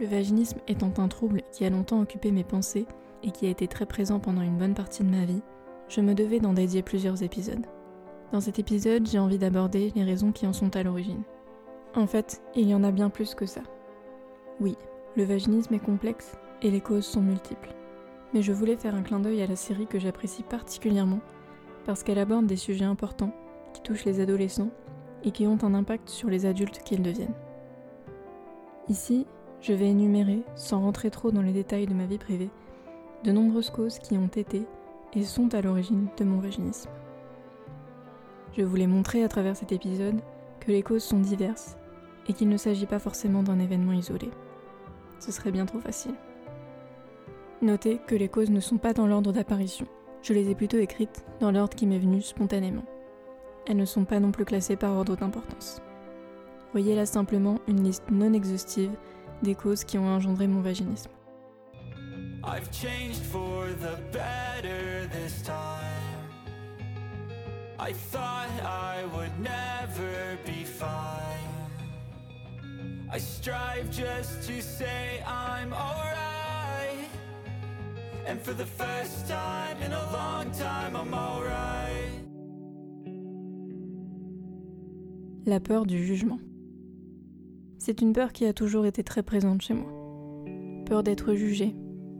[0.00, 2.86] Le vaginisme étant un trouble qui a longtemps occupé mes pensées
[3.22, 5.42] et qui a été très présent pendant une bonne partie de ma vie,
[5.88, 7.66] je me devais d'en dédier plusieurs épisodes.
[8.32, 11.22] Dans cet épisode, j'ai envie d'aborder les raisons qui en sont à l'origine.
[11.94, 13.60] En fait, il y en a bien plus que ça.
[14.60, 14.76] Oui,
[15.16, 16.32] le vaginisme est complexe
[16.62, 17.74] et les causes sont multiples.
[18.32, 21.20] Mais je voulais faire un clin d'œil à la série que j'apprécie particulièrement
[21.84, 23.34] parce qu'elle aborde des sujets importants
[23.74, 24.70] qui touchent les adolescents
[25.24, 27.34] et qui ont un impact sur les adultes qu'ils deviennent.
[28.88, 29.26] Ici,
[29.62, 32.50] je vais énumérer, sans rentrer trop dans les détails de ma vie privée,
[33.22, 34.66] de nombreuses causes qui ont été
[35.14, 36.90] et sont à l'origine de mon vaginisme.
[38.56, 40.20] Je voulais montrer à travers cet épisode
[40.60, 41.76] que les causes sont diverses
[42.28, 44.30] et qu'il ne s'agit pas forcément d'un événement isolé.
[45.20, 46.14] Ce serait bien trop facile.
[47.62, 49.86] Notez que les causes ne sont pas dans l'ordre d'apparition.
[50.22, 52.84] Je les ai plutôt écrites dans l'ordre qui m'est venu spontanément.
[53.66, 55.80] Elles ne sont pas non plus classées par ordre d'importance.
[56.72, 58.96] Voyez là simplement une liste non exhaustive
[59.42, 61.10] des causes qui ont engendré mon vaginisme.
[62.44, 66.02] I've changed for the better this time.
[67.78, 71.52] I thought I would never be fine.
[73.12, 77.08] I strive just to say I'm alright.
[78.26, 82.22] And for the first time in a long time, I'm alright.
[85.44, 86.38] La peur du jugement.
[87.84, 89.92] C'est une peur qui a toujours été très présente chez moi.
[90.86, 91.74] Peur d'être jugée,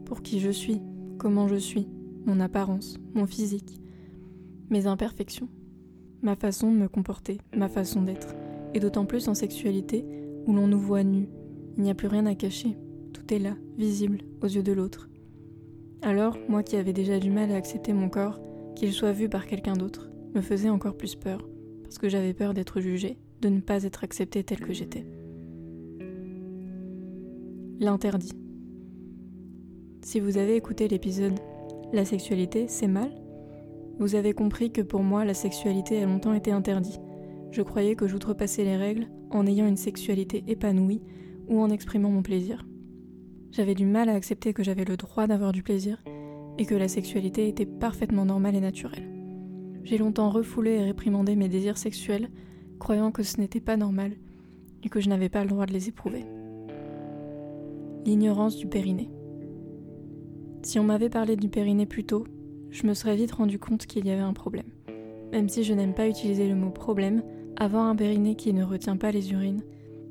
[0.07, 0.83] pour qui je suis,
[1.19, 1.87] comment je suis,
[2.27, 3.81] mon apparence, mon physique,
[4.71, 5.49] mes imperfections,
[6.21, 8.35] ma façon de me comporter, ma façon d'être,
[8.75, 10.05] et d'autant plus en sexualité
[10.47, 11.29] où l'on nous voit nus,
[11.77, 12.77] il n'y a plus rien à cacher,
[13.13, 15.09] tout est là, visible, aux yeux de l'autre.
[16.03, 18.41] Alors, moi qui avais déjà du mal à accepter mon corps,
[18.75, 21.49] qu'il soit vu par quelqu'un d'autre, me faisait encore plus peur,
[21.85, 25.07] parce que j'avais peur d'être jugée, de ne pas être acceptée telle que j'étais.
[27.83, 28.31] L'interdit.
[30.03, 31.35] Si vous avez écouté l'épisode
[31.93, 33.11] La sexualité, c'est mal
[33.99, 37.01] vous avez compris que pour moi, la sexualité a longtemps été interdite.
[37.51, 41.03] Je croyais que j'outrepassais les règles en ayant une sexualité épanouie
[41.49, 42.65] ou en exprimant mon plaisir.
[43.51, 46.03] J'avais du mal à accepter que j'avais le droit d'avoir du plaisir
[46.59, 49.09] et que la sexualité était parfaitement normale et naturelle.
[49.83, 52.31] J'ai longtemps refoulé et réprimandé mes désirs sexuels,
[52.79, 54.13] croyant que ce n'était pas normal
[54.85, 56.25] et que je n'avais pas le droit de les éprouver
[58.05, 59.11] l'ignorance du périnée.
[60.63, 62.25] Si on m'avait parlé du périnée plus tôt,
[62.71, 64.67] je me serais vite rendu compte qu'il y avait un problème.
[65.33, 67.23] Même si je n'aime pas utiliser le mot problème,
[67.57, 69.63] avoir un périnée qui ne retient pas les urines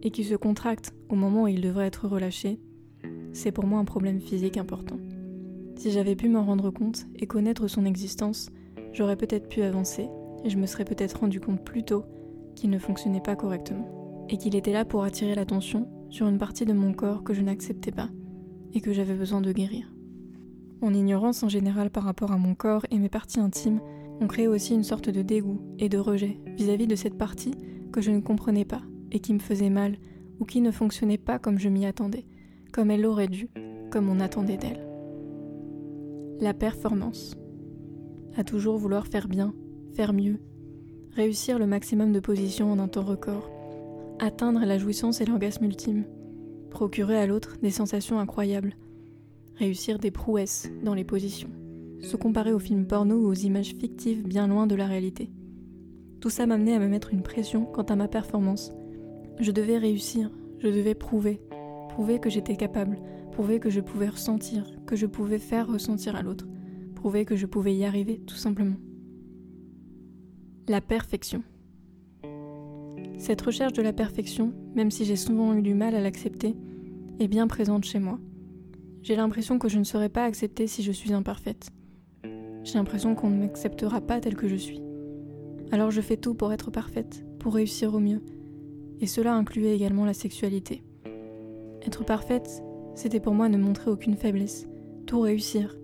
[0.03, 2.59] et qui se contracte au moment où il devrait être relâché,
[3.33, 4.97] c'est pour moi un problème physique important.
[5.75, 8.49] Si j'avais pu m'en rendre compte et connaître son existence,
[8.93, 10.07] j'aurais peut-être pu avancer
[10.43, 12.03] et je me serais peut-être rendu compte plus tôt
[12.55, 16.65] qu'il ne fonctionnait pas correctement et qu'il était là pour attirer l'attention sur une partie
[16.65, 18.09] de mon corps que je n'acceptais pas
[18.73, 19.91] et que j'avais besoin de guérir.
[20.81, 23.79] Mon ignorance en général par rapport à mon corps et mes parties intimes
[24.19, 27.55] ont créé aussi une sorte de dégoût et de rejet vis-à-vis de cette partie
[27.91, 29.97] que je ne comprenais pas et qui me faisait mal
[30.39, 32.25] ou qui ne fonctionnait pas comme je m'y attendais,
[32.71, 33.49] comme elle aurait dû,
[33.89, 34.87] comme on attendait d'elle.
[36.39, 37.37] La performance.
[38.35, 39.53] À toujours vouloir faire bien,
[39.93, 40.39] faire mieux,
[41.11, 43.49] réussir le maximum de positions en un temps record,
[44.21, 46.05] atteindre la jouissance et l'orgasme ultime,
[46.69, 48.77] procurer à l'autre des sensations incroyables,
[49.55, 51.49] réussir des prouesses dans les positions,
[51.99, 55.31] se comparer aux films porno ou aux images fictives bien loin de la réalité.
[56.19, 58.71] Tout ça m'amenait à me mettre une pression quant à ma performance.
[59.39, 60.29] Je devais réussir,
[60.59, 61.41] je devais prouver,
[61.89, 62.99] prouver que j'étais capable,
[63.31, 66.47] prouver que je pouvais ressentir, que je pouvais faire ressentir à l'autre,
[66.93, 68.77] prouver que je pouvais y arriver tout simplement.
[70.67, 71.41] La perfection.
[73.21, 76.55] Cette recherche de la perfection, même si j'ai souvent eu du mal à l'accepter,
[77.19, 78.17] est bien présente chez moi.
[79.03, 81.69] J'ai l'impression que je ne serai pas acceptée si je suis imparfaite.
[82.63, 84.81] J'ai l'impression qu'on ne m'acceptera pas telle que je suis.
[85.71, 88.23] Alors je fais tout pour être parfaite, pour réussir au mieux.
[89.01, 90.83] Et cela incluait également la sexualité.
[91.85, 92.63] Être parfaite,
[92.95, 94.67] c'était pour moi ne montrer aucune faiblesse,
[95.05, 95.77] tout réussir,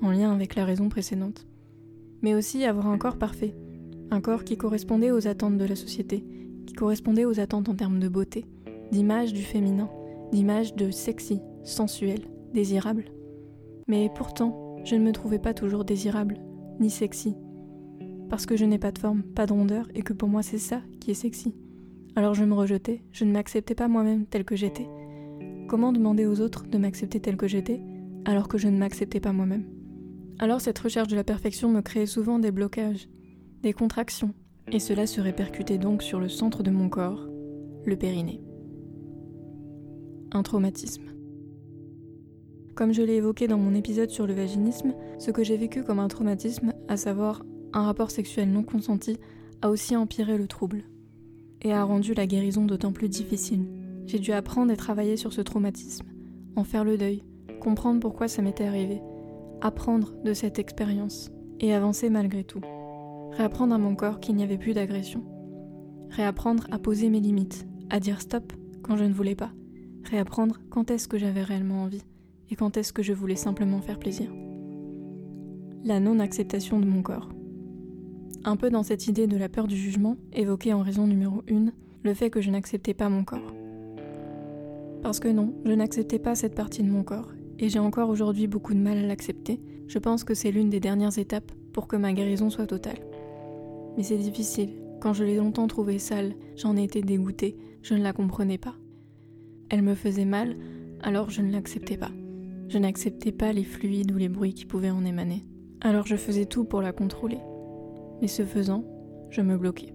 [0.00, 1.46] en lien avec la raison précédente.
[2.22, 3.54] Mais aussi avoir un corps parfait,
[4.10, 6.24] un corps qui correspondait aux attentes de la société,
[6.66, 8.44] qui correspondait aux attentes en termes de beauté,
[8.90, 9.90] d'image du féminin,
[10.32, 12.20] d'image de sexy, sensuel,
[12.52, 13.04] désirable.
[13.88, 16.38] Mais pourtant, je ne me trouvais pas toujours désirable,
[16.80, 17.36] ni sexy.
[18.28, 20.58] Parce que je n'ai pas de forme, pas de rondeur, et que pour moi c'est
[20.58, 21.54] ça qui est sexy.
[22.16, 24.88] Alors je me rejetais, je ne m'acceptais pas moi-même tel que j'étais.
[25.68, 27.80] Comment demander aux autres de m'accepter tel que j'étais,
[28.24, 29.64] alors que je ne m'acceptais pas moi-même?
[30.38, 33.08] Alors cette recherche de la perfection me créait souvent des blocages,
[33.62, 34.34] des contractions,
[34.70, 37.26] et cela se répercutait donc sur le centre de mon corps,
[37.84, 38.40] le périnée.
[40.32, 41.02] Un traumatisme.
[42.74, 45.98] Comme je l'ai évoqué dans mon épisode sur le vaginisme, ce que j'ai vécu comme
[45.98, 47.44] un traumatisme, à savoir
[47.74, 49.18] un rapport sexuel non consenti,
[49.60, 50.84] a aussi empiré le trouble
[51.60, 53.66] et a rendu la guérison d'autant plus difficile.
[54.06, 56.06] J'ai dû apprendre et travailler sur ce traumatisme,
[56.56, 57.22] en faire le deuil,
[57.60, 59.00] comprendre pourquoi ça m'était arrivé,
[59.60, 61.30] apprendre de cette expérience
[61.60, 62.62] et avancer malgré tout.
[63.32, 65.24] Réapprendre à mon corps qu'il n'y avait plus d'agression.
[66.10, 68.52] Réapprendre à poser mes limites, à dire stop
[68.82, 69.52] quand je ne voulais pas.
[70.04, 72.02] Réapprendre quand est-ce que j'avais réellement envie
[72.50, 74.30] et quand est-ce que je voulais simplement faire plaisir.
[75.84, 77.30] La non-acceptation de mon corps.
[78.44, 81.72] Un peu dans cette idée de la peur du jugement, évoquée en raison numéro 1,
[82.02, 83.54] le fait que je n'acceptais pas mon corps.
[85.02, 88.46] Parce que non, je n'acceptais pas cette partie de mon corps, et j'ai encore aujourd'hui
[88.46, 89.60] beaucoup de mal à l'accepter.
[89.86, 92.98] Je pense que c'est l'une des dernières étapes pour que ma guérison soit totale.
[93.96, 94.70] Mais c'est difficile.
[95.00, 98.74] Quand je l'ai longtemps trouvée sale, j'en ai été dégoûtée, je ne la comprenais pas.
[99.68, 100.56] Elle me faisait mal,
[101.02, 102.10] alors je ne l'acceptais pas.
[102.68, 105.44] Je n'acceptais pas les fluides ou les bruits qui pouvaient en émaner.
[105.80, 107.38] Alors je faisais tout pour la contrôler
[108.22, 108.84] mais ce faisant,
[109.30, 109.92] je me bloquais.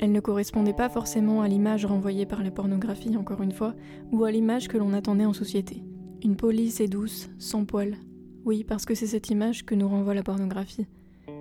[0.00, 3.74] Elle ne correspondait pas forcément à l'image renvoyée par la pornographie, encore une fois,
[4.10, 5.84] ou à l'image que l'on attendait en société.
[6.24, 7.96] Une lisse et douce, sans poils.
[8.44, 10.86] Oui, parce que c'est cette image que nous renvoie la pornographie.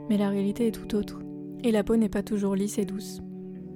[0.08, 1.20] Mais la réalité est tout autre.
[1.64, 3.22] Et la peau n'est pas toujours lisse et douce.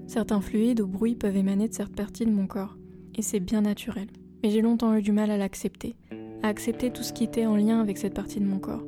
[0.07, 2.77] Certains fluides ou bruits peuvent émaner de certaines parties de mon corps.
[3.15, 4.07] Et c'est bien naturel.
[4.43, 5.95] Mais j'ai longtemps eu du mal à l'accepter.
[6.43, 8.85] À accepter tout ce qui était en lien avec cette partie de mon corps.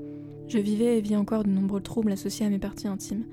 [0.48, 3.25] Je vivais et vis encore de nombreux troubles associés à mes parties intimes,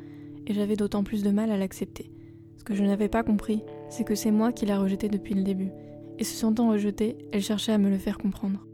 [0.46, 2.10] et j'avais d'autant plus de mal à l'accepter.
[2.58, 5.42] Ce que je n'avais pas compris, c'est que c'est moi qui la rejetais depuis le
[5.42, 5.70] début,
[6.18, 8.66] et se sentant rejetée, elle cherchait à me le faire comprendre.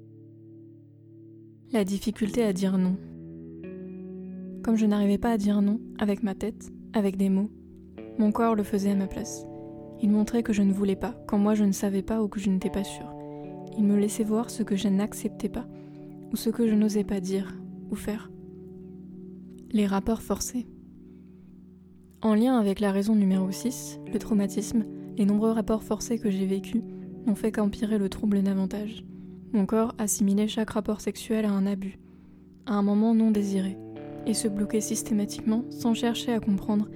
[1.72, 2.96] La difficulté à dire non.
[4.62, 7.50] Comme je n'arrivais pas à dire non avec ma tête, avec des mots,
[8.18, 9.46] mon corps le faisait à ma place.
[10.00, 12.40] Il montrait que je ne voulais pas, quand moi je ne savais pas ou que
[12.40, 13.12] je n'étais pas sûre.
[13.78, 15.66] Il me laissait voir ce que je n'acceptais pas,
[16.32, 17.54] ou ce que je n'osais pas dire
[17.90, 18.30] ou faire.
[19.70, 20.66] Les rapports forcés.
[22.20, 24.84] En lien avec la raison numéro 6, le traumatisme,
[25.16, 26.82] les nombreux rapports forcés que j'ai vécus
[27.26, 29.04] n'ont fait qu'empirer le trouble davantage.
[29.52, 31.98] Mon corps assimilait chaque rapport sexuel à un abus,
[32.66, 33.76] à un moment non désiré,
[34.26, 36.88] et se bloquait systématiquement sans chercher à comprendre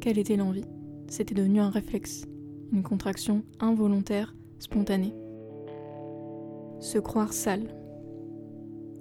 [0.00, 0.64] quelle était l'envie.
[1.08, 2.24] C'était devenu un réflexe,
[2.72, 5.14] une contraction involontaire, spontanée.
[6.80, 7.74] Se croire sale.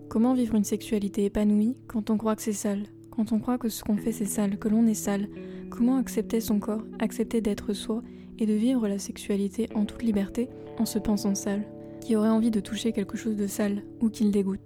[0.09, 2.83] Comment vivre une sexualité épanouie quand on croit que c'est sale?
[3.11, 5.27] Quand on croit que ce qu'on fait c'est sale, que l'on est sale,
[5.69, 8.01] comment accepter son corps, accepter d'être soi
[8.39, 11.67] et de vivre la sexualité en toute liberté en se pensant sale
[12.01, 14.61] Qui aurait envie de toucher quelque chose de sale ou qui dégoûte?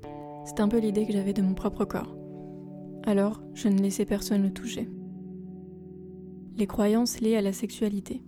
[0.45, 2.20] C'est un peu l'idée que j'avais de mon propre corps.
[3.03, 4.89] Alors, je ne laissais personne le toucher.
[6.57, 8.23] Les croyances liées à la sexualité.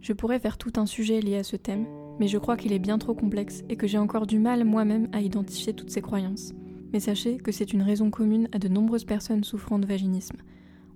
[0.00, 1.86] Je pourrais faire tout un sujet lié à ce thème,
[2.18, 5.08] mais je crois qu'il est bien trop complexe et que j'ai encore du mal moi-même
[5.12, 6.54] à identifier toutes ces croyances
[6.92, 10.38] mais sachez que c'est une raison commune à de nombreuses personnes souffrant de vaginisme.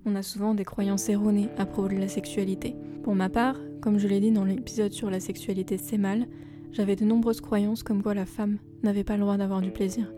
[0.05, 2.75] On a souvent des croyances erronées à propos de la sexualité.
[3.03, 6.27] Pour ma part, comme je l'ai dit dans l'épisode sur la sexualité c'est mal,
[6.71, 10.11] j'avais de nombreuses croyances comme quoi la femme n'avait pas le droit d'avoir du plaisir,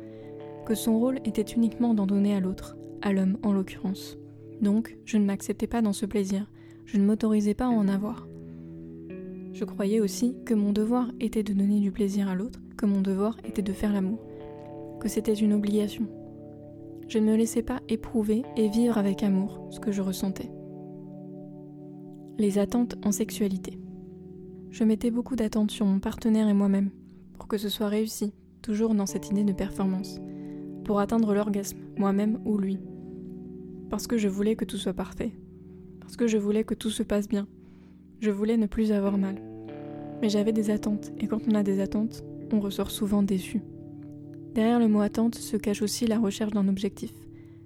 [0.66, 4.18] que son rôle était uniquement d'en donner à l'autre, à l'homme en l'occurrence.
[4.62, 6.50] Donc, je ne m'acceptais pas dans ce plaisir,
[6.86, 8.28] je ne m'autorisais pas à en avoir.
[9.54, 13.02] Je croyais aussi que mon devoir était de donner du plaisir à l'autre, que mon
[13.02, 14.20] devoir était de faire l'amour
[14.98, 16.08] que c'était une obligation.
[17.08, 20.52] Je ne me laissais pas éprouver et vivre avec amour ce que je ressentais.
[22.38, 23.80] Les attentes en sexualité.
[24.70, 26.92] Je mettais beaucoup d'attentes sur mon partenaire et moi-même,
[27.34, 30.20] pour que ce soit réussi, toujours dans cette idée de performance,
[30.84, 32.80] pour atteindre l'orgasme, moi-même ou lui.
[33.90, 35.32] Parce que je voulais que tout soit parfait,
[36.00, 37.48] parce que je voulais que tout se passe bien,
[38.20, 39.36] je voulais ne plus avoir mal.
[40.22, 43.62] Mais j'avais des attentes, et quand on a des attentes, on ressort souvent déçu.
[44.54, 47.14] Derrière le mot attente se cache aussi la recherche d'un objectif,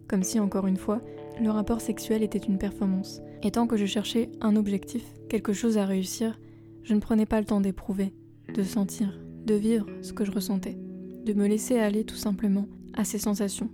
[0.07, 1.01] comme si, encore une fois,
[1.41, 3.21] le rapport sexuel était une performance.
[3.43, 6.39] Et tant que je cherchais un objectif, quelque chose à réussir,
[6.83, 8.13] je ne prenais pas le temps d'éprouver,
[8.53, 10.77] de sentir, de vivre ce que je ressentais,
[11.25, 13.69] de me laisser aller tout simplement à ces sensations.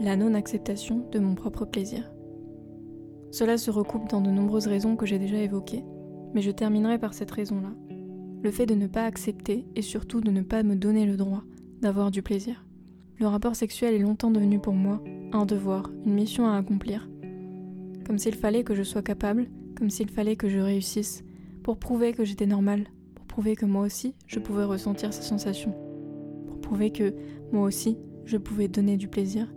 [0.00, 2.10] La non-acceptation de mon propre plaisir.
[3.30, 5.84] Cela se recoupe dans de nombreuses raisons que j'ai déjà évoquées,
[6.34, 7.70] mais je terminerai par cette raison-là
[8.42, 11.44] le fait de ne pas accepter et surtout de ne pas me donner le droit
[11.80, 12.66] d'avoir du plaisir.
[13.18, 17.08] Le rapport sexuel est longtemps devenu pour moi un devoir, une mission à accomplir.
[18.04, 21.24] Comme s'il fallait que je sois capable, comme s'il fallait que je réussisse,
[21.62, 22.84] pour prouver que j'étais normale,
[23.14, 25.74] pour prouver que moi aussi je pouvais ressentir ces sensations,
[26.48, 27.14] pour prouver que
[27.52, 27.96] moi aussi
[28.26, 29.48] je pouvais donner du plaisir,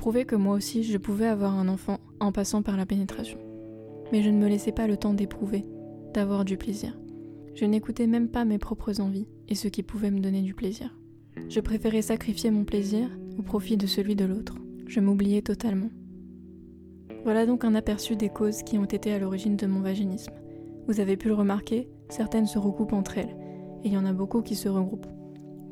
[0.00, 3.36] prouver que moi aussi je pouvais avoir un enfant en passant par la pénétration.
[4.12, 5.66] Mais je ne me laissais pas le temps d'éprouver,
[6.14, 6.98] d'avoir du plaisir.
[7.54, 10.96] Je n'écoutais même pas mes propres envies et ce qui pouvait me donner du plaisir.
[11.50, 14.54] Je préférais sacrifier mon plaisir au profit de celui de l'autre.
[14.86, 15.90] Je m'oubliais totalement.
[17.24, 20.32] Voilà donc un aperçu des causes qui ont été à l'origine de mon vaginisme.
[20.88, 23.36] Vous avez pu le remarquer, certaines se recoupent entre elles,
[23.84, 25.12] et il y en a beaucoup qui se regroupent.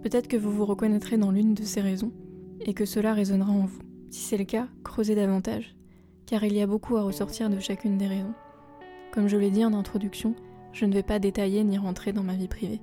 [0.03, 2.13] Peut-être que vous vous reconnaîtrez dans l'une de ces raisons,
[2.61, 3.88] et que cela résonnera en vous.
[4.11, 5.77] Si c'est le cas, creusez davantage,
[6.27, 8.35] car il y a beaucoup à ressortir de chacune des raisons.
[9.13, 10.35] Comme je l'ai dit en introduction,
[10.73, 12.81] je ne vais pas détailler ni rentrer dans ma vie privée.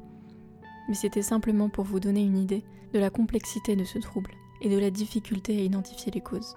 [0.87, 2.63] Mais c'était simplement pour vous donner une idée
[2.93, 6.55] de la complexité de ce trouble et de la difficulté à identifier les causes.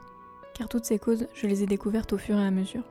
[0.54, 2.84] Car toutes ces causes, je les ai découvertes au fur et à mesure.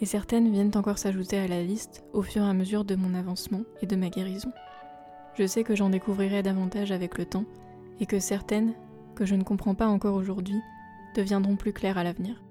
[0.00, 3.14] Et certaines viennent encore s'ajouter à la liste au fur et à mesure de mon
[3.14, 4.52] avancement et de ma guérison.
[5.34, 7.44] Je sais que j'en découvrirai davantage avec le temps
[8.00, 8.74] et que certaines,
[9.14, 10.60] que je ne comprends pas encore aujourd'hui,
[11.14, 12.42] deviendront plus claires à l'avenir.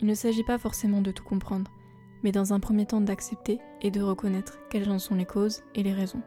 [0.00, 1.70] Il ne s'agit pas forcément de tout comprendre,
[2.22, 5.82] mais dans un premier temps d'accepter et de reconnaître quelles en sont les causes et
[5.82, 6.22] les raisons.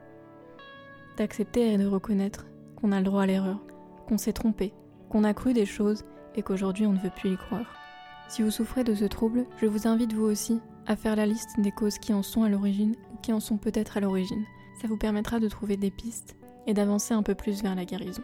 [1.18, 3.60] D'accepter et de reconnaître qu'on a le droit à l'erreur,
[4.08, 4.74] qu'on s'est trompé,
[5.10, 6.04] qu'on a cru des choses
[6.36, 7.66] et qu'aujourd'hui on ne veut plus y croire.
[8.30, 11.60] Si vous souffrez de ce trouble, je vous invite vous aussi à faire la liste
[11.60, 14.44] des causes qui en sont à l'origine ou qui en sont peut-être à l'origine.
[14.82, 16.36] Ça vous permettra de trouver des pistes
[16.68, 18.24] et d'avancer un peu plus vers la guérison.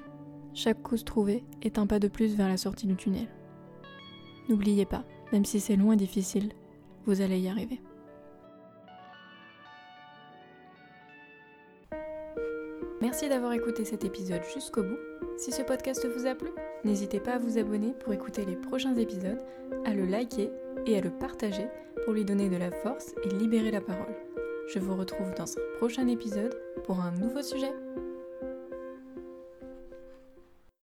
[0.53, 3.27] Chaque cause trouvée est un pas de plus vers la sortie du tunnel.
[4.49, 6.49] N'oubliez pas, même si c'est long et difficile,
[7.05, 7.79] vous allez y arriver.
[12.99, 14.97] Merci d'avoir écouté cet épisode jusqu'au bout.
[15.37, 16.49] Si ce podcast vous a plu,
[16.83, 19.39] n'hésitez pas à vous abonner pour écouter les prochains épisodes,
[19.85, 20.49] à le liker
[20.85, 21.67] et à le partager
[22.03, 24.15] pour lui donner de la force et libérer la parole.
[24.73, 27.71] Je vous retrouve dans un prochain épisode pour un nouveau sujet.